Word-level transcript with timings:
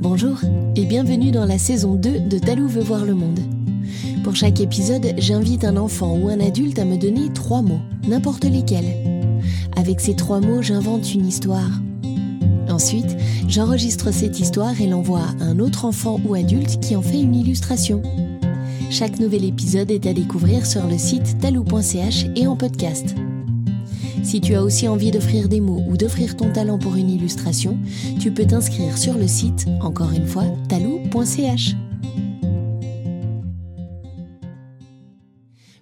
Bonjour 0.00 0.38
et 0.76 0.86
bienvenue 0.86 1.30
dans 1.30 1.44
la 1.44 1.58
saison 1.58 1.94
2 1.94 2.20
de 2.20 2.38
Talou 2.38 2.66
veut 2.66 2.82
voir 2.82 3.04
le 3.04 3.14
monde. 3.14 3.38
Pour 4.24 4.34
chaque 4.34 4.58
épisode, 4.58 5.12
j'invite 5.18 5.62
un 5.62 5.76
enfant 5.76 6.16
ou 6.16 6.30
un 6.30 6.40
adulte 6.40 6.78
à 6.78 6.86
me 6.86 6.96
donner 6.96 7.30
trois 7.34 7.60
mots, 7.60 7.82
n'importe 8.08 8.44
lesquels. 8.44 8.96
Avec 9.76 10.00
ces 10.00 10.16
trois 10.16 10.40
mots, 10.40 10.62
j'invente 10.62 11.12
une 11.12 11.26
histoire. 11.26 11.70
Ensuite, 12.70 13.14
j'enregistre 13.46 14.10
cette 14.10 14.40
histoire 14.40 14.80
et 14.80 14.86
l'envoie 14.86 15.26
à 15.38 15.44
un 15.44 15.58
autre 15.58 15.84
enfant 15.84 16.18
ou 16.26 16.32
adulte 16.32 16.80
qui 16.80 16.96
en 16.96 17.02
fait 17.02 17.20
une 17.20 17.34
illustration. 17.34 18.00
Chaque 18.88 19.20
nouvel 19.20 19.44
épisode 19.44 19.90
est 19.90 20.06
à 20.06 20.14
découvrir 20.14 20.64
sur 20.64 20.86
le 20.86 20.96
site 20.96 21.38
talou.ch 21.40 22.24
et 22.36 22.46
en 22.46 22.56
podcast. 22.56 23.14
Si 24.22 24.40
tu 24.40 24.54
as 24.54 24.62
aussi 24.62 24.86
envie 24.86 25.10
d'offrir 25.10 25.48
des 25.48 25.60
mots 25.60 25.82
ou 25.88 25.96
d'offrir 25.96 26.36
ton 26.36 26.52
talent 26.52 26.78
pour 26.78 26.96
une 26.96 27.10
illustration, 27.10 27.78
tu 28.20 28.30
peux 28.32 28.46
t'inscrire 28.46 28.96
sur 28.96 29.14
le 29.14 29.26
site, 29.26 29.66
encore 29.80 30.12
une 30.12 30.26
fois, 30.26 30.44
talou.ch. 30.68 31.74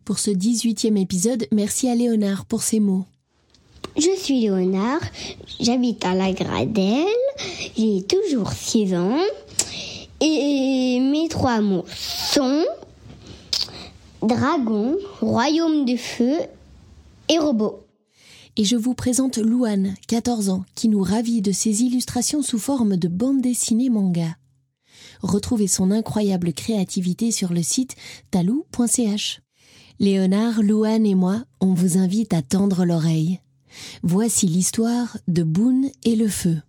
Pour 0.05 0.19
ce 0.19 0.31
18e 0.31 0.97
épisode, 0.97 1.47
merci 1.53 1.89
à 1.89 1.95
Léonard 1.95 2.47
pour 2.47 2.63
ses 2.63 2.81
mots. 2.81 3.05
Je 3.97 4.17
suis 4.17 4.41
Léonard, 4.41 5.01
j'habite 5.61 6.05
à 6.05 6.15
la 6.15 6.33
Gradelle, 6.33 7.05
j'ai 7.77 8.03
toujours 8.03 8.53
6 8.53 8.95
ans 8.95 9.19
et 10.21 11.01
mes 11.01 11.29
trois 11.29 11.61
mots 11.61 11.85
sont 11.89 12.65
dragon, 14.23 14.97
royaume 15.21 15.85
de 15.85 15.97
feu 15.97 16.37
et 17.29 17.39
robot. 17.39 17.88
Et 18.61 18.65
je 18.65 18.77
vous 18.77 18.93
présente 18.93 19.39
Louane, 19.39 19.95
14 20.09 20.49
ans, 20.49 20.65
qui 20.75 20.89
nous 20.89 21.01
ravit 21.01 21.43
de 21.43 21.53
ses 21.53 21.85
illustrations 21.85 22.43
sous 22.43 22.59
forme 22.59 22.97
de 22.97 23.07
bande 23.07 23.41
dessinée 23.41 23.89
manga. 23.89 24.37
Retrouvez 25.23 25.69
son 25.69 25.93
incroyable 25.93 26.53
créativité 26.53 27.31
sur 27.31 27.53
le 27.53 27.63
site 27.63 27.95
talou.ch. 28.33 29.43
Léonard, 30.01 30.61
Louane 30.61 31.07
et 31.07 31.15
moi, 31.15 31.45
on 31.61 31.73
vous 31.73 31.99
invite 31.99 32.35
à 32.35 32.43
tendre 32.43 32.85
l'oreille. 32.85 33.39
Voici 34.03 34.49
l'histoire 34.49 35.17
de 35.29 35.45
Boone 35.45 35.91
et 36.03 36.17
le 36.17 36.27
feu. 36.27 36.61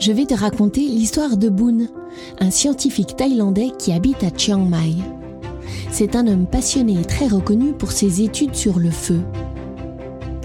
Je 0.00 0.10
vais 0.10 0.26
te 0.26 0.34
raconter 0.34 0.80
l'histoire 0.80 1.36
de 1.36 1.48
Boone, 1.48 1.90
un 2.40 2.50
scientifique 2.50 3.14
thaïlandais 3.14 3.70
qui 3.78 3.92
habite 3.92 4.24
à 4.24 4.36
Chiang 4.36 4.64
Mai. 4.64 4.96
C'est 5.96 6.16
un 6.16 6.26
homme 6.26 6.46
passionné 6.46 7.00
et 7.00 7.04
très 7.04 7.28
reconnu 7.28 7.70
pour 7.70 7.92
ses 7.92 8.20
études 8.20 8.56
sur 8.56 8.80
le 8.80 8.90
feu. 8.90 9.20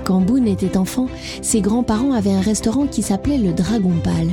Quand 0.03 0.21
Boone 0.21 0.47
était 0.47 0.77
enfant, 0.77 1.07
ses 1.41 1.59
grands-parents 1.59 2.11
avaient 2.11 2.35
un 2.35 2.39
restaurant 2.39 2.85
qui 2.85 3.01
s'appelait 3.01 3.39
le 3.39 3.51
Dragon 3.51 3.93
Pâle. 4.03 4.29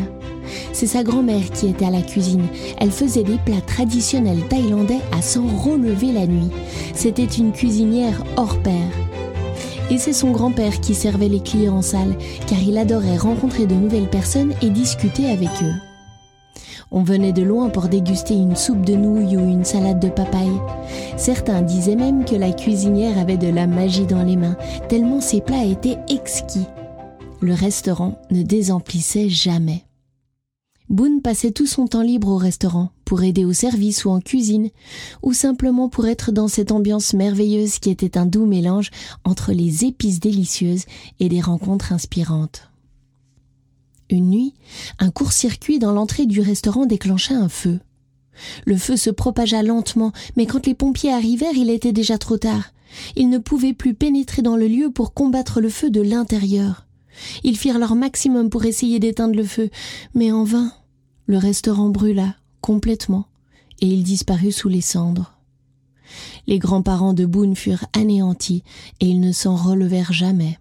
C'est 0.75 0.87
sa 0.87 1.03
grand-mère 1.03 1.51
qui 1.53 1.69
était 1.69 1.87
à 1.87 1.91
la 1.91 2.03
cuisine. 2.03 2.45
Elle 2.77 2.91
faisait 2.91 3.23
des 3.23 3.39
plats 3.39 3.63
traditionnels 3.67 4.47
thaïlandais 4.51 5.01
à 5.11 5.23
s'en 5.23 5.47
relever 5.47 6.13
la 6.13 6.27
nuit. 6.27 6.51
C'était 6.93 7.25
une 7.25 7.53
cuisinière 7.53 8.23
hors 8.37 8.59
pair. 8.59 8.91
Et 9.91 9.97
c'est 9.97 10.13
son 10.13 10.33
grand-père 10.33 10.81
qui 10.81 10.95
servait 10.95 11.31
les 11.31 11.41
clients 11.41 11.79
en 11.79 11.83
salle, 11.83 12.15
car 12.47 12.61
il 12.61 12.77
adorait 12.77 13.17
rencontrer 13.17 13.65
de 13.65 13.75
nouvelles 13.75 14.11
personnes 14.11 14.53
et 14.61 14.69
discuter 14.69 15.31
avec 15.31 15.49
eux. 15.63 15.96
On 16.91 17.03
venait 17.03 17.33
de 17.33 17.43
loin 17.43 17.69
pour 17.69 17.89
déguster 17.89 18.35
une 18.35 18.57
soupe 18.57 18.85
de 18.85 18.95
nouilles 18.95 19.37
ou 19.37 19.41
une 19.41 19.65
salade 19.65 20.01
de 20.01 20.09
papaye. 20.09 20.61
Certains 21.17 21.63
disaient 21.63 21.97
même 21.97 22.25
que 22.25 22.37
la 22.37 22.53
cuisinière 22.53 23.19
avait 23.19 23.37
de 23.37 23.49
la 23.49 23.67
magie 23.67 24.07
dans 24.07 24.23
les 24.23 24.37
mains, 24.37 24.57
tellement 24.89 25.21
ses 25.21 25.41
plats 25.41 25.65
étaient 25.65 25.99
exquis. 26.09 26.67
Le 27.41 27.55
restaurant 27.55 28.19
ne 28.31 28.43
désemplissait 28.43 29.29
jamais. 29.29 29.85
Boone 30.89 31.21
passait 31.21 31.51
tout 31.51 31.67
son 31.67 31.89
temps 31.89 32.03
libre 32.03 32.29
au 32.29 32.37
restaurant, 32.37 32.91
pour 33.05 33.25
aider 33.25 33.45
au 33.45 33.53
service 33.53 34.05
ou 34.05 34.11
en 34.11 34.21
cuisine, 34.21 34.71
ou 35.23 35.33
simplement 35.33 35.89
pour 35.89 36.07
être 36.07 36.31
dans 36.31 36.47
cette 36.47 36.71
ambiance 36.71 37.13
merveilleuse 37.13 37.81
qui 37.81 37.91
était 37.91 38.17
un 38.17 38.27
doux 38.27 38.47
mélange 38.47 38.91
entre 39.25 39.53
les 39.53 39.85
épices 39.85 40.21
délicieuses 40.21 40.85
et 41.19 41.29
des 41.29 41.41
rencontres 41.41 41.93
inspirantes. 41.93 42.71
Une 44.09 44.31
nuit, 44.31 44.55
un 44.99 45.11
court-circuit 45.11 45.79
dans 45.79 45.93
l'entrée 45.93 46.27
du 46.27 46.41
restaurant 46.41 46.87
déclencha 46.87 47.35
un 47.35 47.49
feu. 47.49 47.81
Le 48.65 48.77
feu 48.77 48.97
se 48.97 49.11
propagea 49.11 49.63
lentement, 49.63 50.13
mais 50.37 50.47
quand 50.47 50.67
les 50.67 50.75
pompiers 50.75 51.13
arrivèrent, 51.13 51.57
il 51.57 51.71
était 51.71 51.93
déjà 51.93 52.19
trop 52.19 52.37
tard. 52.37 52.73
Ils 53.17 53.29
ne 53.29 53.39
pouvaient 53.39 53.73
plus 53.73 53.95
pénétrer 53.95 54.43
dans 54.43 54.57
le 54.57 54.69
lieu 54.69 54.91
pour 54.91 55.13
combattre 55.13 55.61
le 55.61 55.69
feu 55.69 55.91
de 55.91 56.01
l'intérieur. 56.01 56.87
Ils 57.45 57.57
firent 57.57 57.79
leur 57.79 57.95
maximum 57.95 58.51
pour 58.51 58.65
essayer 58.65 59.01
d'éteindre 59.01 59.35
le 59.35 59.45
feu, 59.45 59.71
mais 60.15 60.31
en 60.31 60.45
vain. 60.45 60.73
Le 61.27 61.39
restaurant 61.39 61.89
brûla 61.89 62.37
complètement, 62.61 63.27
et 63.81 63.87
il 63.87 64.03
disparut 64.03 64.53
sous 64.53 64.69
les 64.69 64.81
cendres. 64.81 65.33
Les 66.47 66.59
grands-parents 66.59 67.15
de 67.15 67.27
Boone 67.27 67.57
furent 67.57 67.87
anéantis, 67.93 68.63
et 69.01 69.07
ils 69.07 69.21
ne 69.21 69.33
s'en 69.33 69.57
relevèrent 69.57 70.13
jamais. 70.13 70.59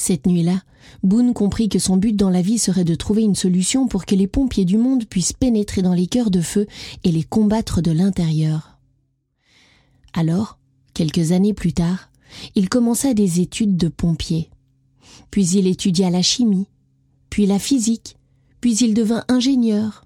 Cette 0.00 0.28
nuit-là, 0.28 0.62
Boone 1.02 1.34
comprit 1.34 1.68
que 1.68 1.80
son 1.80 1.96
but 1.96 2.14
dans 2.14 2.30
la 2.30 2.40
vie 2.40 2.60
serait 2.60 2.84
de 2.84 2.94
trouver 2.94 3.22
une 3.22 3.34
solution 3.34 3.88
pour 3.88 4.06
que 4.06 4.14
les 4.14 4.28
pompiers 4.28 4.64
du 4.64 4.78
monde 4.78 5.06
puissent 5.06 5.32
pénétrer 5.32 5.82
dans 5.82 5.92
les 5.92 6.06
cœurs 6.06 6.30
de 6.30 6.40
feu 6.40 6.68
et 7.02 7.10
les 7.10 7.24
combattre 7.24 7.82
de 7.82 7.90
l'intérieur. 7.90 8.78
Alors, 10.12 10.60
quelques 10.94 11.32
années 11.32 11.52
plus 11.52 11.72
tard, 11.72 12.12
il 12.54 12.68
commença 12.68 13.12
des 13.12 13.40
études 13.40 13.76
de 13.76 13.88
pompier. 13.88 14.50
Puis 15.32 15.48
il 15.48 15.66
étudia 15.66 16.10
la 16.10 16.22
chimie, 16.22 16.68
puis 17.28 17.46
la 17.46 17.58
physique, 17.58 18.16
puis 18.60 18.76
il 18.76 18.94
devint 18.94 19.24
ingénieur. 19.26 20.04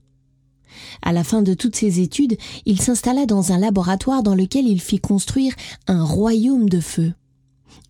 À 1.03 1.13
la 1.13 1.23
fin 1.23 1.43
de 1.43 1.53
toutes 1.53 1.77
ses 1.77 2.01
études, 2.01 2.39
il 2.65 2.81
s'installa 2.81 3.27
dans 3.27 3.53
un 3.53 3.59
laboratoire 3.59 4.23
dans 4.23 4.35
lequel 4.35 4.67
il 4.67 4.81
fit 4.81 5.01
construire 5.01 5.55
un 5.87 6.03
royaume 6.03 6.71
de 6.71 6.81
feu 6.81 7.13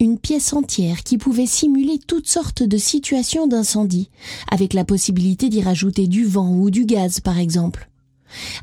une 0.03 0.19
pièce 0.19 0.53
entière 0.53 1.05
qui 1.05 1.17
pouvait 1.17 1.47
simuler 1.47 1.99
toutes 1.99 2.27
sortes 2.27 2.65
de 2.65 2.77
situations 2.77 3.47
d'incendie, 3.47 4.11
avec 4.51 4.75
la 4.75 4.85
possibilité 4.85 5.49
d'y 5.49 5.63
rajouter 5.63 6.09
du 6.09 6.25
vent 6.25 6.51
ou 6.51 6.71
du 6.71 6.85
gaz 6.87 7.21
par 7.21 7.39
exemple. 7.39 7.89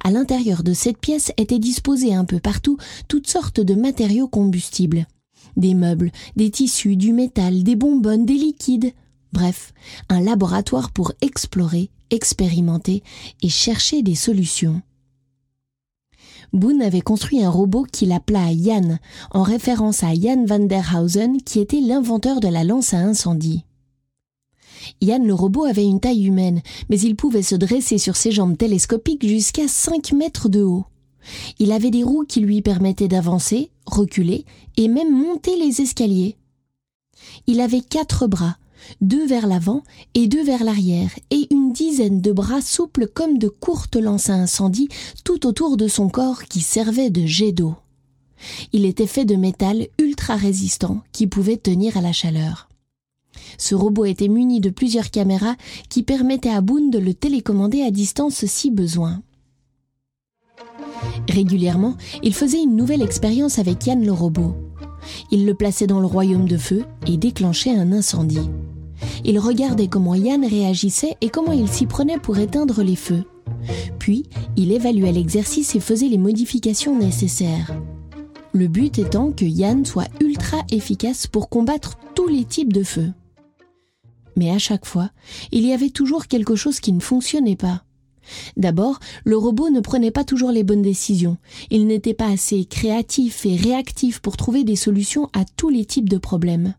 À 0.03 0.11
l'intérieur 0.11 0.63
de 0.63 0.73
cette 0.73 0.97
pièce 0.97 1.31
étaient 1.38 1.59
disposés 1.59 2.13
un 2.13 2.25
peu 2.25 2.39
partout 2.39 2.77
toutes 3.07 3.27
sortes 3.27 3.61
de 3.61 3.73
matériaux 3.73 4.27
combustibles. 4.27 5.07
Des 5.55 5.75
meubles, 5.75 6.11
des 6.35 6.51
tissus, 6.51 6.97
du 6.97 7.13
métal, 7.13 7.63
des 7.63 7.75
bonbonnes, 7.75 8.25
des 8.25 8.33
liquides. 8.33 8.91
Bref, 9.31 9.73
un 10.09 10.19
laboratoire 10.19 10.91
pour 10.91 11.13
explorer, 11.21 11.89
expérimenter 12.09 13.01
et 13.41 13.50
chercher 13.50 14.01
des 14.01 14.16
solutions. 14.16 14.81
Boone 16.54 16.82
avait 16.82 17.02
construit 17.02 17.44
un 17.44 17.50
robot 17.50 17.86
qu'il 17.92 18.12
appela 18.12 18.52
Yann, 18.52 19.00
en 19.32 19.44
référence 19.44 20.04
à 20.04 20.14
Jan 20.14 20.46
van 20.46 20.60
der 20.60 20.96
Hausen, 20.96 21.42
qui 21.42 21.60
était 21.60 21.82
l'inventeur 21.82 22.40
de 22.40 22.48
la 22.48 22.64
lance 22.64 22.94
à 22.94 22.98
incendie. 22.98 23.66
Yann 25.02 25.26
le 25.26 25.34
robot 25.34 25.66
avait 25.66 25.86
une 25.86 26.00
taille 26.00 26.26
humaine, 26.26 26.62
mais 26.90 27.00
il 27.00 27.16
pouvait 27.16 27.44
se 27.44 27.56
dresser 27.56 27.98
sur 27.98 28.16
ses 28.16 28.32
jambes 28.32 28.58
télescopiques 28.58 29.28
jusqu'à 29.28 29.68
5 29.68 30.14
mètres 30.14 30.50
de 30.50 30.64
haut. 30.64 30.86
Il 31.60 31.72
avait 31.72 31.92
des 31.92 32.04
roues 32.04 32.26
qui 32.28 32.40
lui 32.40 32.62
permettaient 32.62 33.08
d'avancer, 33.08 33.72
reculer 33.86 34.46
et 34.78 34.88
même 34.88 35.12
monter 35.12 35.58
les 35.58 35.81
escaliers. 35.81 36.38
Il 37.46 37.60
avait 37.60 37.81
quatre 37.81 38.28
bras, 38.28 38.58
deux 39.01 39.25
vers 39.25 39.47
l'avant 39.47 39.84
et 40.13 40.28
deux 40.28 40.44
vers 40.44 40.63
l'arrière, 40.63 41.12
et 41.31 41.47
une 41.51 41.73
dizaine 41.73 42.22
de 42.22 42.31
bras 42.31 42.62
souples 42.62 43.07
comme 43.07 43.38
de 43.38 43.47
courtes 43.47 43.95
lances 43.95 44.29
à 44.29 44.34
incendie 44.34 44.90
tout 45.23 45.45
autour 45.47 45.78
de 45.78 45.88
son 45.88 46.09
corps 46.09 46.44
qui 46.44 46.62
servait 46.62 47.09
de 47.09 47.25
jet 47.25 47.51
d'eau. 47.51 47.75
Il 48.72 48.85
était 48.85 49.07
fait 49.07 49.25
de 49.25 49.35
métal 49.35 49.88
ultra 50.00 50.35
résistant 50.35 51.01
qui 51.12 51.28
pouvait 51.28 51.57
tenir 51.57 51.97
à 51.97 52.01
la 52.01 52.13
chaleur. 52.13 52.69
Ce 53.57 53.75
robot 53.75 54.06
était 54.06 54.27
muni 54.27 54.59
de 54.59 54.69
plusieurs 54.69 55.12
caméras 55.12 55.56
qui 55.89 56.04
permettaient 56.04 56.50
à 56.50 56.62
Boone 56.62 56.92
de 56.92 57.00
le 57.00 57.13
télécommander 57.13 57.81
à 57.81 57.92
distance 57.92 58.45
si 58.45 58.71
besoin. 58.71 59.21
Régulièrement, 61.27 61.95
il 62.24 62.33
faisait 62.33 62.62
une 62.62 62.75
nouvelle 62.75 63.01
expérience 63.01 63.59
avec 63.59 63.86
Yann 63.86 64.04
le 64.06 64.12
robot. 64.12 64.56
Il 65.31 65.45
le 65.45 65.54
plaçait 65.54 65.88
dans 65.88 66.00
le 66.00 66.06
royaume 66.06 66.48
de 66.48 66.57
feu 66.57 66.86
et 67.07 67.18
déclenchait 67.18 67.75
un 67.75 67.92
incendie. 67.92 68.50
Il 69.24 69.39
regardait 69.39 69.88
comment 69.88 70.16
Yann 70.16 70.45
réagissait 70.45 71.16
et 71.21 71.30
comment 71.30 71.51
il 71.51 71.68
s'y 71.68 71.86
prenait 71.86 72.19
pour 72.19 72.38
éteindre 72.38 72.83
les 72.83 72.95
feux. 72.95 73.24
Puis, 74.00 74.24
il 74.56 74.71
évaluait 74.71 75.12
l'exercice 75.12 75.75
et 75.75 75.80
faisait 75.80 76.07
les 76.07 76.18
modifications 76.18 76.98
nécessaires. 76.98 77.74
Le 78.54 78.68
but 78.68 78.98
étant 78.98 79.31
que 79.31 79.45
Yann 79.45 79.86
soit 79.86 80.10
ultra 80.21 80.57
efficace 80.71 81.27
pour 81.27 81.50
combattre 81.50 81.98
tous 82.16 82.27
les 82.27 82.45
types 82.45 82.74
de 82.74 82.83
feux. 82.83 83.12
Mais 84.36 84.51
à 84.51 84.57
chaque 84.57 84.86
fois, 84.86 85.12
il 85.51 85.66
y 85.66 85.74
avait 85.74 85.89
toujours 85.89 86.27
quelque 86.27 86.56
chose 86.56 86.80
qui 86.80 86.94
ne 86.94 87.00
fonctionnait 87.00 87.56
pas. 87.56 87.83
D'abord, 88.57 89.00
le 89.24 89.38
robot 89.38 89.69
ne 89.69 89.80
prenait 89.80 90.12
pas 90.12 90.24
toujours 90.24 90.51
les 90.51 90.63
bonnes 90.63 90.81
décisions. 90.81 91.38
Il 91.71 91.88
n'était 91.88 92.13
pas 92.13 92.27
assez 92.27 92.66
créatif 92.66 93.45
et 93.45 93.56
réactif 93.56 94.19
pour 94.19 94.38
trouver 94.38 94.63
des 94.63 94.75
solutions 94.75 95.30
à 95.33 95.45
tous 95.45 95.69
les 95.69 95.86
types 95.86 96.10
de 96.10 96.18
problèmes. 96.18 96.74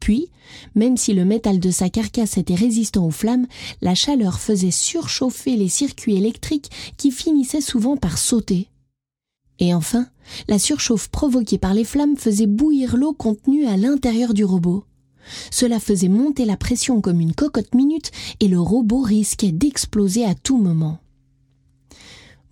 Puis, 0.00 0.28
même 0.74 0.96
si 0.96 1.12
le 1.12 1.24
métal 1.24 1.60
de 1.60 1.70
sa 1.70 1.88
carcasse 1.88 2.38
était 2.38 2.54
résistant 2.54 3.06
aux 3.06 3.10
flammes, 3.10 3.46
la 3.82 3.94
chaleur 3.94 4.38
faisait 4.40 4.70
surchauffer 4.70 5.56
les 5.56 5.68
circuits 5.68 6.16
électriques 6.16 6.70
qui 6.96 7.10
finissaient 7.10 7.60
souvent 7.60 7.96
par 7.96 8.18
sauter. 8.18 8.68
Et 9.58 9.74
enfin, 9.74 10.06
la 10.46 10.58
surchauffe 10.58 11.08
provoquée 11.08 11.58
par 11.58 11.74
les 11.74 11.84
flammes 11.84 12.16
faisait 12.16 12.46
bouillir 12.46 12.96
l'eau 12.96 13.12
contenue 13.12 13.66
à 13.66 13.76
l'intérieur 13.76 14.34
du 14.34 14.44
robot. 14.44 14.84
Cela 15.50 15.80
faisait 15.80 16.08
monter 16.08 16.44
la 16.44 16.56
pression 16.56 17.00
comme 17.00 17.20
une 17.20 17.34
cocotte 17.34 17.74
minute 17.74 18.10
et 18.40 18.48
le 18.48 18.60
robot 18.60 19.00
risquait 19.00 19.52
d'exploser 19.52 20.24
à 20.24 20.34
tout 20.34 20.58
moment. 20.58 20.98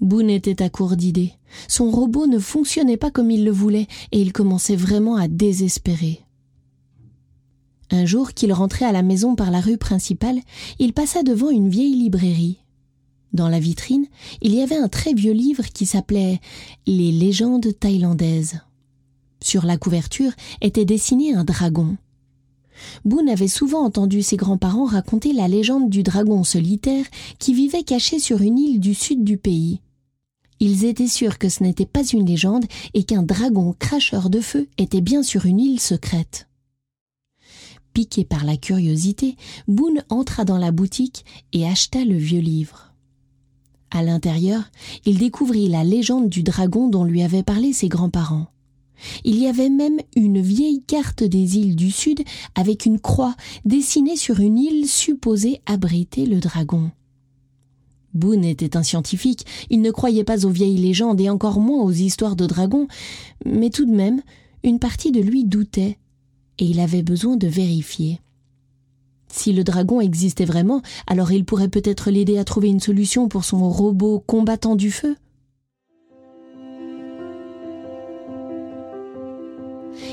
Boone 0.00 0.28
était 0.28 0.62
à 0.62 0.68
court 0.68 0.96
d'idées. 0.96 1.32
Son 1.68 1.90
robot 1.90 2.26
ne 2.26 2.38
fonctionnait 2.38 2.98
pas 2.98 3.10
comme 3.10 3.30
il 3.30 3.44
le 3.44 3.50
voulait 3.50 3.86
et 4.12 4.20
il 4.20 4.32
commençait 4.32 4.76
vraiment 4.76 5.16
à 5.16 5.26
désespérer. 5.26 6.25
Un 7.90 8.04
jour 8.04 8.32
qu'il 8.32 8.52
rentrait 8.52 8.84
à 8.84 8.92
la 8.92 9.02
maison 9.02 9.36
par 9.36 9.50
la 9.50 9.60
rue 9.60 9.78
principale, 9.78 10.40
il 10.78 10.92
passa 10.92 11.22
devant 11.22 11.50
une 11.50 11.68
vieille 11.68 11.94
librairie. 11.94 12.58
Dans 13.32 13.48
la 13.48 13.60
vitrine, 13.60 14.06
il 14.42 14.54
y 14.54 14.62
avait 14.62 14.76
un 14.76 14.88
très 14.88 15.14
vieux 15.14 15.32
livre 15.32 15.64
qui 15.64 15.86
s'appelait 15.86 16.40
Les 16.86 17.12
légendes 17.12 17.78
thaïlandaises. 17.78 18.60
Sur 19.42 19.66
la 19.66 19.76
couverture 19.76 20.32
était 20.60 20.84
dessiné 20.84 21.34
un 21.34 21.44
dragon. 21.44 21.96
Boone 23.04 23.28
avait 23.28 23.48
souvent 23.48 23.84
entendu 23.84 24.22
ses 24.22 24.36
grands-parents 24.36 24.86
raconter 24.86 25.32
la 25.32 25.48
légende 25.48 25.88
du 25.88 26.02
dragon 26.02 26.44
solitaire 26.44 27.04
qui 27.38 27.54
vivait 27.54 27.82
caché 27.82 28.18
sur 28.18 28.40
une 28.42 28.58
île 28.58 28.80
du 28.80 28.94
sud 28.94 29.22
du 29.24 29.38
pays. 29.38 29.80
Ils 30.58 30.84
étaient 30.84 31.06
sûrs 31.06 31.38
que 31.38 31.48
ce 31.48 31.62
n'était 31.62 31.86
pas 31.86 32.04
une 32.04 32.26
légende 32.26 32.64
et 32.94 33.04
qu'un 33.04 33.22
dragon 33.22 33.74
cracheur 33.78 34.30
de 34.30 34.40
feu 34.40 34.68
était 34.78 35.02
bien 35.02 35.22
sur 35.22 35.46
une 35.46 35.60
île 35.60 35.80
secrète. 35.80 36.48
Piqué 37.96 38.26
par 38.26 38.44
la 38.44 38.58
curiosité, 38.58 39.36
Boone 39.68 40.04
entra 40.10 40.44
dans 40.44 40.58
la 40.58 40.70
boutique 40.70 41.24
et 41.54 41.66
acheta 41.66 42.04
le 42.04 42.18
vieux 42.18 42.42
livre. 42.42 42.92
À 43.90 44.02
l'intérieur, 44.02 44.64
il 45.06 45.16
découvrit 45.16 45.66
la 45.68 45.82
légende 45.82 46.28
du 46.28 46.42
dragon 46.42 46.88
dont 46.88 47.04
lui 47.04 47.22
avaient 47.22 47.42
parlé 47.42 47.72
ses 47.72 47.88
grands-parents. 47.88 48.48
Il 49.24 49.38
y 49.38 49.46
avait 49.46 49.70
même 49.70 49.96
une 50.14 50.42
vieille 50.42 50.82
carte 50.82 51.24
des 51.24 51.56
îles 51.56 51.74
du 51.74 51.90
Sud 51.90 52.20
avec 52.54 52.84
une 52.84 53.00
croix 53.00 53.34
dessinée 53.64 54.16
sur 54.16 54.40
une 54.40 54.58
île 54.58 54.86
supposée 54.86 55.62
abriter 55.64 56.26
le 56.26 56.38
dragon. 56.38 56.90
Boone 58.12 58.44
était 58.44 58.76
un 58.76 58.82
scientifique, 58.82 59.46
il 59.70 59.80
ne 59.80 59.90
croyait 59.90 60.22
pas 60.22 60.44
aux 60.44 60.50
vieilles 60.50 60.76
légendes 60.76 61.22
et 61.22 61.30
encore 61.30 61.60
moins 61.60 61.82
aux 61.82 61.92
histoires 61.92 62.36
de 62.36 62.44
dragons, 62.44 62.88
mais 63.46 63.70
tout 63.70 63.86
de 63.86 63.94
même, 63.94 64.20
une 64.64 64.80
partie 64.80 65.12
de 65.12 65.22
lui 65.22 65.46
doutait, 65.46 65.96
et 66.58 66.64
il 66.64 66.80
avait 66.80 67.02
besoin 67.02 67.36
de 67.36 67.46
vérifier. 67.46 68.20
Si 69.28 69.52
le 69.52 69.64
dragon 69.64 70.00
existait 70.00 70.44
vraiment, 70.44 70.82
alors 71.06 71.32
il 71.32 71.44
pourrait 71.44 71.68
peut-être 71.68 72.10
l'aider 72.10 72.38
à 72.38 72.44
trouver 72.44 72.68
une 72.68 72.80
solution 72.80 73.28
pour 73.28 73.44
son 73.44 73.68
robot 73.68 74.22
combattant 74.26 74.76
du 74.76 74.90
feu. 74.90 75.16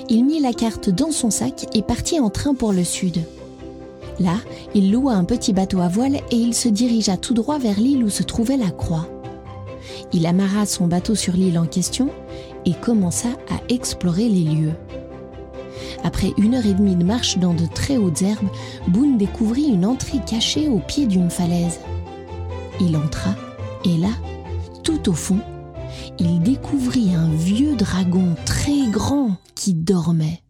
il 0.09 0.25
mit 0.25 0.39
la 0.39 0.53
carte 0.53 0.89
dans 0.89 1.11
son 1.11 1.29
sac 1.29 1.65
et 1.75 1.81
partit 1.81 2.19
en 2.19 2.29
train 2.29 2.53
pour 2.53 2.73
le 2.73 2.83
sud. 2.83 3.23
Là, 4.19 4.35
il 4.75 4.91
loua 4.91 5.13
un 5.13 5.23
petit 5.23 5.53
bateau 5.53 5.79
à 5.79 5.87
voile 5.87 6.17
et 6.31 6.35
il 6.35 6.53
se 6.53 6.69
dirigea 6.69 7.17
tout 7.17 7.33
droit 7.33 7.57
vers 7.57 7.79
l'île 7.79 8.03
où 8.03 8.09
se 8.09 8.23
trouvait 8.23 8.57
la 8.57 8.69
croix. 8.69 9.07
Il 10.11 10.25
amarra 10.25 10.65
son 10.65 10.87
bateau 10.87 11.15
sur 11.15 11.33
l'île 11.33 11.57
en 11.57 11.65
question 11.65 12.09
et 12.65 12.73
commença 12.73 13.29
à 13.49 13.73
explorer 13.73 14.29
les 14.29 14.43
lieux. 14.43 14.73
Après 16.03 16.33
une 16.37 16.55
heure 16.55 16.65
et 16.65 16.73
demie 16.73 16.95
de 16.95 17.03
marche 17.03 17.37
dans 17.37 17.53
de 17.53 17.65
très 17.65 17.97
hautes 17.97 18.21
herbes, 18.21 18.49
Boone 18.87 19.17
découvrit 19.17 19.67
une 19.67 19.85
entrée 19.85 20.21
cachée 20.25 20.67
au 20.67 20.79
pied 20.79 21.05
d'une 21.05 21.29
falaise. 21.29 21.79
Il 22.79 22.95
entra 22.97 23.35
et 23.85 23.97
là, 23.97 24.11
tout 24.83 25.09
au 25.09 25.13
fond, 25.13 25.39
il 26.19 26.41
découvrit 26.41 27.13
un 27.13 27.29
vieux 27.33 27.75
dragon 27.75 28.35
très 28.45 28.87
grand 28.87 29.37
qui 29.55 29.73
dormait. 29.73 30.41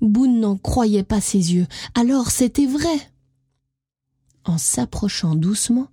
Boone 0.00 0.40
n'en 0.40 0.56
croyait 0.56 1.02
pas 1.02 1.20
ses 1.20 1.54
yeux, 1.54 1.66
alors 1.94 2.30
c'était 2.30 2.66
vrai. 2.66 2.98
En 4.44 4.56
s'approchant 4.56 5.34
doucement, 5.34 5.88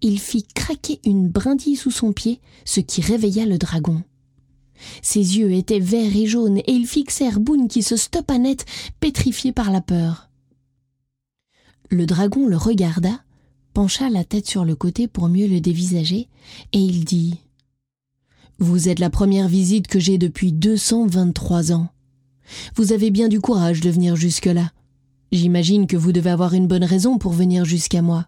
il 0.00 0.18
fit 0.18 0.46
craquer 0.54 1.00
une 1.04 1.28
brindille 1.28 1.76
sous 1.76 1.90
son 1.90 2.12
pied, 2.12 2.40
ce 2.64 2.80
qui 2.80 3.00
réveilla 3.00 3.46
le 3.46 3.56
dragon. 3.56 4.02
Ses 5.02 5.38
yeux 5.38 5.52
étaient 5.52 5.80
verts 5.80 6.16
et 6.16 6.26
jaunes, 6.26 6.58
et 6.58 6.72
ils 6.72 6.86
fixèrent 6.86 7.40
Boone 7.40 7.68
qui 7.68 7.82
se 7.82 7.96
stoppa 7.96 8.38
net, 8.38 8.64
pétrifié 9.00 9.52
par 9.52 9.70
la 9.70 9.80
peur. 9.80 10.30
Le 11.90 12.06
dragon 12.06 12.46
le 12.46 12.56
regarda, 12.56 13.22
pencha 13.74 14.10
la 14.10 14.24
tête 14.24 14.46
sur 14.46 14.64
le 14.64 14.76
côté 14.76 15.08
pour 15.08 15.28
mieux 15.28 15.46
le 15.46 15.60
dévisager, 15.60 16.28
et 16.72 16.78
il 16.78 17.04
dit 17.04 17.40
vous 18.62 18.90
êtes 18.90 18.98
la 18.98 19.08
première 19.08 19.48
visite 19.48 19.86
que 19.86 19.98
j'ai 19.98 20.18
depuis 20.18 20.52
223 20.52 21.72
ans. 21.72 21.88
Vous 22.76 22.92
avez 22.92 23.10
bien 23.10 23.28
du 23.28 23.40
courage 23.40 23.80
de 23.80 23.88
venir 23.88 24.16
jusque-là. 24.16 24.70
J'imagine 25.32 25.86
que 25.86 25.96
vous 25.96 26.12
devez 26.12 26.28
avoir 26.28 26.52
une 26.52 26.66
bonne 26.66 26.84
raison 26.84 27.16
pour 27.16 27.32
venir 27.32 27.64
jusqu'à 27.64 28.02
moi. 28.02 28.26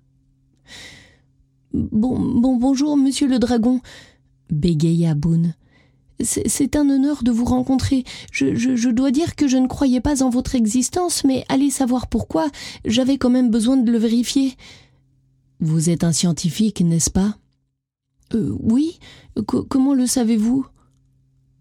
Bon, 1.74 2.18
bon, 2.18 2.56
bonjour, 2.56 2.96
monsieur 2.96 3.28
le 3.28 3.38
dragon, 3.38 3.82
bégaya 4.50 5.14
Boone. 5.14 5.54
C'est 6.22 6.76
un 6.76 6.88
honneur 6.88 7.22
de 7.22 7.30
vous 7.30 7.44
rencontrer. 7.44 8.04
Je, 8.30 8.90
dois 8.90 9.10
dire 9.10 9.34
que 9.36 9.48
je 9.48 9.56
ne 9.56 9.66
croyais 9.66 10.00
pas 10.00 10.22
en 10.22 10.30
votre 10.30 10.54
existence, 10.54 11.24
mais 11.24 11.44
allez 11.48 11.70
savoir 11.70 12.06
pourquoi, 12.08 12.48
j'avais 12.84 13.18
quand 13.18 13.30
même 13.30 13.50
besoin 13.50 13.76
de 13.76 13.90
le 13.90 13.98
vérifier. 13.98 14.56
Vous 15.60 15.90
êtes 15.90 16.04
un 16.04 16.12
scientifique, 16.12 16.80
n'est-ce 16.80 17.10
pas? 17.10 17.36
Euh, 18.34 18.54
Oui, 18.60 18.98
comment 19.46 19.94
le 19.94 20.06
savez-vous? 20.06 20.66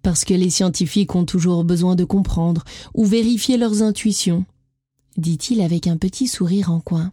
Parce 0.01 0.25
que 0.25 0.33
les 0.33 0.49
scientifiques 0.49 1.15
ont 1.15 1.25
toujours 1.25 1.63
besoin 1.63 1.95
de 1.95 2.03
comprendre 2.03 2.63
ou 2.95 3.05
vérifier 3.05 3.57
leurs 3.57 3.83
intuitions, 3.83 4.45
dit-il 5.17 5.61
avec 5.61 5.87
un 5.87 5.97
petit 5.97 6.27
sourire 6.27 6.71
en 6.71 6.79
coin. 6.79 7.11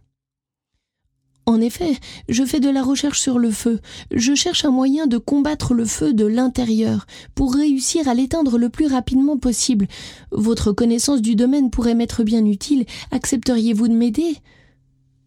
En 1.49 1.61
effet, 1.61 1.97
je 2.27 2.45
fais 2.45 2.59
de 2.59 2.69
la 2.69 2.83
recherche 2.83 3.19
sur 3.19 3.39
le 3.39 3.49
feu. 3.49 3.79
Je 4.11 4.35
cherche 4.35 4.65
un 4.65 4.69
moyen 4.69 5.07
de 5.07 5.17
combattre 5.17 5.73
le 5.73 5.83
feu 5.83 6.13
de 6.13 6.27
l'intérieur, 6.27 7.07
pour 7.33 7.55
réussir 7.55 8.07
à 8.07 8.13
l'éteindre 8.13 8.59
le 8.59 8.69
plus 8.69 8.85
rapidement 8.85 9.35
possible. 9.35 9.87
Votre 10.29 10.73
connaissance 10.73 11.23
du 11.23 11.35
domaine 11.35 11.71
pourrait 11.71 11.95
m'être 11.95 12.23
bien 12.23 12.45
utile. 12.45 12.85
Accepteriez-vous 13.09 13.87
de 13.87 13.95
m'aider? 13.95 14.37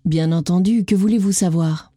Bien 0.04 0.30
entendu, 0.30 0.84
que 0.84 0.94
voulez-vous 0.94 1.32
savoir? 1.32 1.92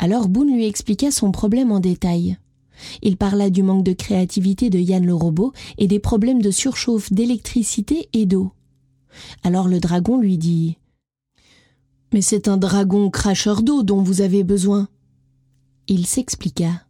Alors 0.00 0.26
Boone 0.28 0.52
lui 0.52 0.66
expliqua 0.66 1.12
son 1.12 1.30
problème 1.30 1.70
en 1.70 1.78
détail. 1.78 2.38
Il 3.02 3.16
parla 3.16 3.50
du 3.50 3.62
manque 3.62 3.84
de 3.84 3.92
créativité 3.92 4.68
de 4.68 4.80
Yann 4.80 5.06
le 5.06 5.14
robot 5.14 5.52
et 5.78 5.86
des 5.86 6.00
problèmes 6.00 6.42
de 6.42 6.50
surchauffe 6.50 7.12
d'électricité 7.12 8.08
et 8.12 8.26
d'eau. 8.26 8.50
Alors 9.44 9.68
le 9.68 9.78
dragon 9.78 10.18
lui 10.18 10.38
dit 10.38 10.76
Mais 12.12 12.22
c'est 12.22 12.48
un 12.48 12.56
dragon 12.56 13.10
cracheur 13.10 13.62
d'eau 13.62 13.82
dont 13.82 14.02
vous 14.02 14.20
avez 14.20 14.44
besoin. 14.44 14.88
Il 15.88 16.06
s'expliqua. 16.06 16.82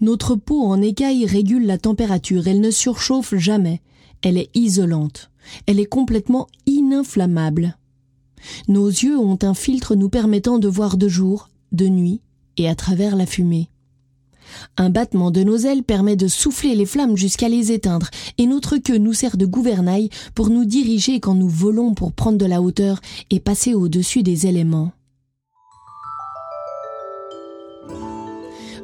Notre 0.00 0.34
peau 0.34 0.62
en 0.62 0.80
écaille 0.80 1.26
régule 1.26 1.66
la 1.66 1.78
température, 1.78 2.46
elle 2.46 2.60
ne 2.60 2.70
surchauffe 2.70 3.34
jamais, 3.34 3.82
elle 4.22 4.38
est 4.38 4.50
isolante, 4.54 5.30
elle 5.66 5.78
est 5.78 5.86
complètement 5.86 6.46
ininflammable. 6.66 7.76
Nos 8.68 8.88
yeux 8.88 9.18
ont 9.18 9.38
un 9.42 9.54
filtre 9.54 9.94
nous 9.94 10.08
permettant 10.08 10.58
de 10.58 10.68
voir 10.68 10.96
de 10.96 11.08
jour, 11.08 11.50
de 11.72 11.88
nuit 11.88 12.20
et 12.56 12.68
à 12.68 12.74
travers 12.74 13.16
la 13.16 13.26
fumée. 13.26 13.70
Un 14.76 14.90
battement 14.90 15.30
de 15.30 15.42
nos 15.42 15.56
ailes 15.56 15.82
permet 15.82 16.16
de 16.16 16.28
souffler 16.28 16.74
les 16.74 16.86
flammes 16.86 17.16
jusqu'à 17.16 17.48
les 17.48 17.72
éteindre, 17.72 18.08
et 18.38 18.46
notre 18.46 18.76
queue 18.78 18.98
nous 18.98 19.12
sert 19.12 19.36
de 19.36 19.46
gouvernail 19.46 20.10
pour 20.34 20.50
nous 20.50 20.64
diriger 20.64 21.20
quand 21.20 21.34
nous 21.34 21.48
volons 21.48 21.94
pour 21.94 22.12
prendre 22.12 22.38
de 22.38 22.46
la 22.46 22.62
hauteur 22.62 23.00
et 23.30 23.40
passer 23.40 23.74
au-dessus 23.74 24.22
des 24.22 24.46
éléments. 24.46 24.92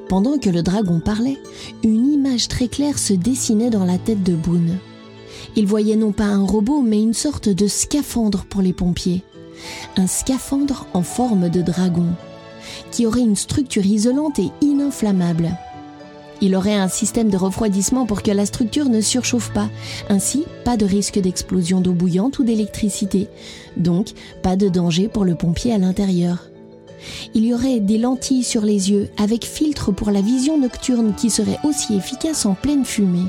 Pendant 0.08 0.38
que 0.38 0.50
le 0.50 0.62
dragon 0.62 1.00
parlait, 1.00 1.38
une 1.82 2.12
image 2.12 2.48
très 2.48 2.68
claire 2.68 2.98
se 2.98 3.14
dessinait 3.14 3.70
dans 3.70 3.84
la 3.84 3.98
tête 3.98 4.22
de 4.22 4.34
Boone. 4.34 4.78
Il 5.56 5.66
voyait 5.66 5.96
non 5.96 6.12
pas 6.12 6.26
un 6.26 6.44
robot, 6.44 6.82
mais 6.82 7.02
une 7.02 7.14
sorte 7.14 7.48
de 7.48 7.66
scaphandre 7.66 8.44
pour 8.44 8.60
les 8.60 8.72
pompiers. 8.72 9.22
Un 9.96 10.06
scaphandre 10.06 10.86
en 10.92 11.02
forme 11.02 11.48
de 11.48 11.62
dragon 11.62 12.08
qui 12.90 13.06
aurait 13.06 13.20
une 13.20 13.36
structure 13.36 13.84
isolante 13.84 14.38
et 14.38 14.50
ininflammable. 14.60 15.56
Il 16.40 16.56
aurait 16.56 16.74
un 16.74 16.88
système 16.88 17.30
de 17.30 17.36
refroidissement 17.36 18.06
pour 18.06 18.22
que 18.22 18.30
la 18.30 18.44
structure 18.44 18.88
ne 18.88 19.00
surchauffe 19.00 19.52
pas. 19.52 19.70
Ainsi, 20.08 20.44
pas 20.64 20.76
de 20.76 20.84
risque 20.84 21.18
d'explosion 21.18 21.80
d'eau 21.80 21.92
bouillante 21.92 22.38
ou 22.38 22.44
d'électricité. 22.44 23.28
Donc, 23.76 24.12
pas 24.42 24.56
de 24.56 24.68
danger 24.68 25.08
pour 25.08 25.24
le 25.24 25.36
pompier 25.36 25.72
à 25.72 25.78
l'intérieur. 25.78 26.50
Il 27.34 27.44
y 27.44 27.54
aurait 27.54 27.80
des 27.80 27.98
lentilles 27.98 28.44
sur 28.44 28.62
les 28.62 28.90
yeux 28.90 29.08
avec 29.16 29.44
filtre 29.44 29.92
pour 29.92 30.10
la 30.10 30.20
vision 30.20 30.58
nocturne 30.58 31.14
qui 31.14 31.30
serait 31.30 31.58
aussi 31.64 31.94
efficace 31.94 32.46
en 32.46 32.54
pleine 32.54 32.84
fumée. 32.84 33.28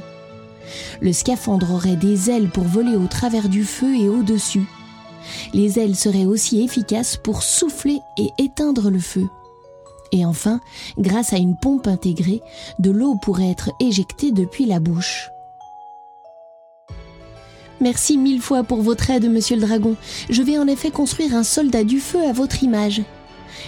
Le 1.01 1.13
scaphandre 1.13 1.73
aurait 1.73 1.95
des 1.95 2.29
ailes 2.29 2.49
pour 2.49 2.63
voler 2.63 2.95
au 2.95 3.07
travers 3.07 3.49
du 3.49 3.63
feu 3.63 3.95
et 3.95 4.09
au-dessus. 4.09 4.67
Les 5.53 5.79
ailes 5.79 5.95
seraient 5.95 6.25
aussi 6.25 6.63
efficaces 6.63 7.17
pour 7.17 7.43
souffler 7.43 7.99
et 8.17 8.29
éteindre 8.37 8.89
le 8.89 8.99
feu. 8.99 9.27
Et 10.11 10.25
enfin, 10.25 10.61
grâce 10.97 11.33
à 11.33 11.37
une 11.37 11.57
pompe 11.57 11.87
intégrée, 11.87 12.41
de 12.79 12.91
l'eau 12.91 13.15
pourrait 13.15 13.49
être 13.49 13.71
éjectée 13.79 14.31
depuis 14.31 14.65
la 14.65 14.79
bouche. 14.79 15.29
Merci 17.81 18.17
mille 18.17 18.41
fois 18.41 18.63
pour 18.63 18.81
votre 18.81 19.09
aide, 19.09 19.29
monsieur 19.29 19.57
le 19.57 19.61
dragon. 19.61 19.95
Je 20.29 20.41
vais 20.41 20.57
en 20.57 20.67
effet 20.67 20.91
construire 20.91 21.35
un 21.35 21.43
soldat 21.43 21.83
du 21.83 21.99
feu 21.99 22.23
à 22.25 22.31
votre 22.31 22.63
image. 22.63 23.01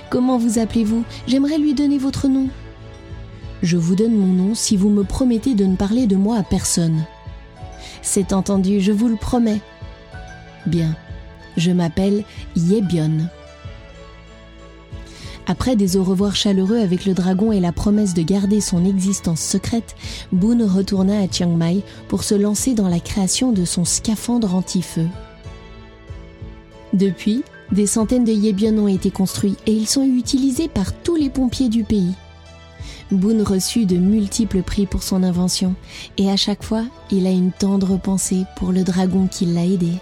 Comment 0.10 0.38
vous 0.38 0.60
appelez-vous? 0.60 1.04
J'aimerais 1.28 1.58
lui 1.58 1.74
donner 1.74 1.98
votre 1.98 2.28
nom. 2.28 2.48
Je 3.62 3.76
vous 3.76 3.96
donne 3.96 4.16
mon 4.16 4.34
nom 4.34 4.56
si 4.56 4.78
vous 4.78 4.90
me 4.90 5.04
promettez 5.04 5.56
de 5.56 5.66
ne 5.66 5.76
parler 5.76 6.08
de 6.08 6.16
moi 6.16 6.38
à 6.38 6.44
personne. 6.44 7.06
C'est 8.02 8.32
entendu, 8.32 8.80
je 8.80 8.92
vous 8.92 9.08
le 9.10 9.18
promets. 9.18 9.60
Bien, 10.66 10.96
je 11.58 11.72
m'appelle 11.72 12.24
Yebion. 12.56 13.28
Après 15.50 15.78
des 15.78 15.96
au 15.96 16.04
revoir 16.04 16.36
chaleureux 16.36 16.78
avec 16.78 17.06
le 17.06 17.14
dragon 17.14 17.54
et 17.54 17.62
la 17.62 17.72
promesse 17.72 18.14
de 18.14 18.22
garder 18.22 18.60
son 18.60 18.86
existence 18.86 19.40
secrète, 19.40 19.96
Boone 20.34 20.64
retourna 20.64 21.20
à 21.20 21.28
Chiang 21.32 21.56
Mai 21.56 21.84
pour 22.10 22.24
se 22.24 22.36
lancer 22.36 22.74
dans 22.74 22.90
la 22.90 23.00
création 23.00 23.54
de 23.54 23.64
son 23.64 23.86
scaphandre 23.86 24.54
anti-feu. 24.54 25.08
Depuis, 26.94 27.44
des 27.72 27.88
centaines 27.88 28.26
de 28.26 28.32
Yebion 28.32 28.78
ont 28.78 28.88
été 28.90 29.10
construits 29.10 29.56
et 29.66 29.72
ils 29.72 29.88
sont 29.88 30.04
utilisés 30.04 30.68
par 30.68 30.94
tous 30.94 31.16
les 31.16 31.30
pompiers 31.30 31.70
du 31.70 31.86
pays. 31.86 32.14
Boone 33.12 33.42
reçut 33.42 33.86
de 33.86 33.96
multiples 33.96 34.64
prix 34.64 34.86
pour 34.86 35.02
son 35.02 35.24
invention 35.24 35.76
et 36.18 36.30
à 36.30 36.36
chaque 36.36 36.64
fois, 36.64 36.84
il 37.10 37.26
a 37.26 37.32
une 37.32 37.54
tendre 37.54 37.98
pensée 37.98 38.44
pour 38.58 38.74
le 38.74 38.84
dragon 38.84 39.28
qui 39.28 39.46
l'a 39.46 39.66
aidé. 39.66 39.94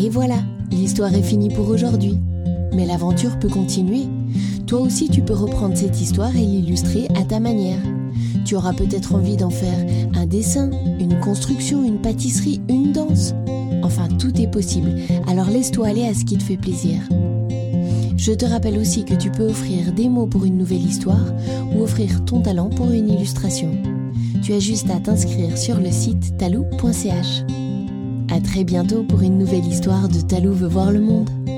Et 0.00 0.10
voilà, 0.10 0.36
l'histoire 0.70 1.12
est 1.12 1.22
finie 1.22 1.48
pour 1.48 1.68
aujourd'hui. 1.68 2.20
Mais 2.72 2.86
l'aventure 2.86 3.36
peut 3.40 3.48
continuer. 3.48 4.06
Toi 4.64 4.80
aussi, 4.80 5.08
tu 5.08 5.22
peux 5.22 5.34
reprendre 5.34 5.76
cette 5.76 6.00
histoire 6.00 6.36
et 6.36 6.40
l'illustrer 6.40 7.08
à 7.16 7.24
ta 7.24 7.40
manière. 7.40 7.80
Tu 8.44 8.54
auras 8.54 8.74
peut-être 8.74 9.16
envie 9.16 9.36
d'en 9.36 9.50
faire 9.50 9.84
un 10.14 10.24
dessin, 10.24 10.70
une 11.00 11.18
construction, 11.18 11.82
une 11.82 12.00
pâtisserie, 12.00 12.60
une 12.68 12.92
danse. 12.92 13.34
Enfin, 13.82 14.06
tout 14.20 14.40
est 14.40 14.46
possible. 14.46 14.92
Alors 15.26 15.50
laisse-toi 15.50 15.88
aller 15.88 16.06
à 16.06 16.14
ce 16.14 16.24
qui 16.24 16.38
te 16.38 16.44
fait 16.44 16.56
plaisir. 16.56 17.00
Je 18.16 18.32
te 18.32 18.44
rappelle 18.44 18.78
aussi 18.78 19.04
que 19.04 19.14
tu 19.14 19.32
peux 19.32 19.48
offrir 19.48 19.92
des 19.92 20.08
mots 20.08 20.26
pour 20.26 20.44
une 20.44 20.58
nouvelle 20.58 20.84
histoire 20.84 21.26
ou 21.74 21.82
offrir 21.82 22.24
ton 22.24 22.40
talent 22.40 22.70
pour 22.70 22.92
une 22.92 23.08
illustration. 23.08 23.72
Tu 24.42 24.52
as 24.52 24.60
juste 24.60 24.90
à 24.90 25.00
t'inscrire 25.00 25.58
sur 25.58 25.80
le 25.80 25.90
site 25.90 26.36
talou.ch. 26.38 27.42
À 28.30 28.40
très 28.40 28.62
bientôt 28.62 29.04
pour 29.04 29.22
une 29.22 29.38
nouvelle 29.38 29.64
histoire 29.64 30.08
de 30.08 30.20
Talou 30.20 30.52
veut 30.52 30.68
voir 30.68 30.92
le 30.92 31.00
monde. 31.00 31.57